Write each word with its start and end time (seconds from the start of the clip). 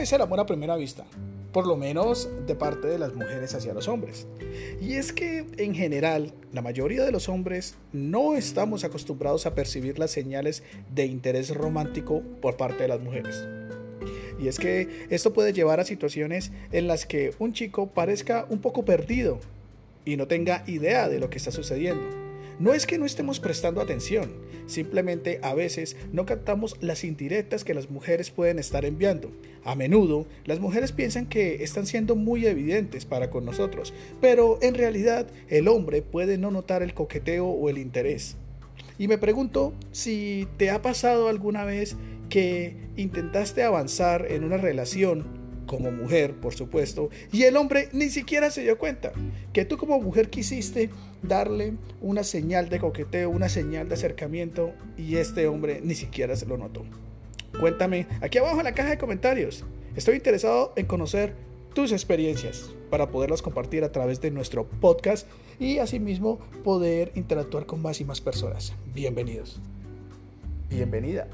es 0.00 0.12
el 0.12 0.20
amor 0.20 0.40
a 0.40 0.46
primera 0.46 0.76
vista, 0.76 1.04
por 1.52 1.66
lo 1.66 1.76
menos 1.76 2.28
de 2.46 2.54
parte 2.54 2.86
de 2.86 2.98
las 2.98 3.14
mujeres 3.14 3.54
hacia 3.54 3.74
los 3.74 3.88
hombres. 3.88 4.26
Y 4.80 4.94
es 4.94 5.12
que 5.12 5.46
en 5.58 5.74
general 5.74 6.32
la 6.52 6.62
mayoría 6.62 7.04
de 7.04 7.12
los 7.12 7.28
hombres 7.28 7.76
no 7.92 8.34
estamos 8.34 8.84
acostumbrados 8.84 9.46
a 9.46 9.54
percibir 9.54 9.98
las 9.98 10.10
señales 10.10 10.62
de 10.94 11.06
interés 11.06 11.54
romántico 11.54 12.22
por 12.40 12.56
parte 12.56 12.82
de 12.82 12.88
las 12.88 13.00
mujeres. 13.00 13.46
Y 14.40 14.48
es 14.48 14.58
que 14.58 15.06
esto 15.10 15.32
puede 15.32 15.52
llevar 15.52 15.80
a 15.80 15.84
situaciones 15.84 16.52
en 16.72 16.86
las 16.86 17.06
que 17.06 17.34
un 17.38 17.52
chico 17.52 17.88
parezca 17.88 18.46
un 18.48 18.60
poco 18.60 18.84
perdido 18.84 19.38
y 20.04 20.16
no 20.16 20.26
tenga 20.26 20.64
idea 20.66 21.08
de 21.08 21.20
lo 21.20 21.30
que 21.30 21.38
está 21.38 21.50
sucediendo. 21.50 22.31
No 22.58 22.74
es 22.74 22.86
que 22.86 22.98
no 22.98 23.06
estemos 23.06 23.40
prestando 23.40 23.80
atención, 23.80 24.30
simplemente 24.66 25.40
a 25.42 25.54
veces 25.54 25.96
no 26.12 26.26
captamos 26.26 26.76
las 26.80 27.04
indirectas 27.04 27.64
que 27.64 27.74
las 27.74 27.90
mujeres 27.90 28.30
pueden 28.30 28.58
estar 28.58 28.84
enviando. 28.84 29.30
A 29.64 29.74
menudo 29.74 30.26
las 30.44 30.60
mujeres 30.60 30.92
piensan 30.92 31.26
que 31.26 31.62
están 31.62 31.86
siendo 31.86 32.16
muy 32.16 32.46
evidentes 32.46 33.04
para 33.04 33.30
con 33.30 33.44
nosotros, 33.44 33.94
pero 34.20 34.58
en 34.62 34.74
realidad 34.74 35.26
el 35.48 35.68
hombre 35.68 36.02
puede 36.02 36.38
no 36.38 36.50
notar 36.50 36.82
el 36.82 36.94
coqueteo 36.94 37.46
o 37.46 37.68
el 37.68 37.78
interés. 37.78 38.36
Y 38.98 39.08
me 39.08 39.18
pregunto 39.18 39.72
si 39.90 40.46
te 40.58 40.70
ha 40.70 40.82
pasado 40.82 41.28
alguna 41.28 41.64
vez 41.64 41.96
que 42.28 42.76
intentaste 42.96 43.62
avanzar 43.62 44.26
en 44.30 44.44
una 44.44 44.56
relación 44.56 45.41
como 45.66 45.90
mujer, 45.90 46.34
por 46.34 46.54
supuesto, 46.54 47.10
y 47.32 47.42
el 47.44 47.56
hombre 47.56 47.88
ni 47.92 48.08
siquiera 48.10 48.50
se 48.50 48.62
dio 48.62 48.78
cuenta 48.78 49.12
que 49.52 49.64
tú 49.64 49.76
como 49.76 50.00
mujer 50.00 50.30
quisiste 50.30 50.90
darle 51.22 51.74
una 52.00 52.24
señal 52.24 52.68
de 52.68 52.78
coqueteo, 52.78 53.30
una 53.30 53.48
señal 53.48 53.88
de 53.88 53.94
acercamiento 53.94 54.72
y 54.96 55.16
este 55.16 55.46
hombre 55.46 55.80
ni 55.82 55.94
siquiera 55.94 56.36
se 56.36 56.46
lo 56.46 56.56
notó. 56.56 56.84
Cuéntame 57.58 58.06
aquí 58.20 58.38
abajo 58.38 58.58
en 58.58 58.64
la 58.64 58.74
caja 58.74 58.90
de 58.90 58.98
comentarios. 58.98 59.64
Estoy 59.94 60.16
interesado 60.16 60.72
en 60.76 60.86
conocer 60.86 61.34
tus 61.74 61.92
experiencias 61.92 62.70
para 62.90 63.10
poderlas 63.10 63.42
compartir 63.42 63.84
a 63.84 63.92
través 63.92 64.20
de 64.20 64.30
nuestro 64.30 64.66
podcast 64.66 65.26
y 65.58 65.78
asimismo 65.78 66.38
poder 66.64 67.12
interactuar 67.14 67.66
con 67.66 67.80
más 67.80 68.00
y 68.00 68.04
más 68.04 68.20
personas. 68.20 68.74
Bienvenidos. 68.94 69.60
Bienvenida. 70.68 71.28